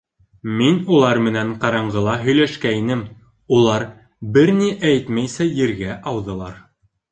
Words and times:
Мин 0.59 0.77
улар 0.95 1.19
менән 1.25 1.51
ҡараңғыла 1.65 2.15
һөйләшкәйнем, 2.23 3.05
улар, 3.59 3.87
бер 4.39 4.53
ни 4.63 4.73
әйтмәйсә, 4.95 5.51
ергә 5.63 6.03
ауҙылар. 6.15 6.61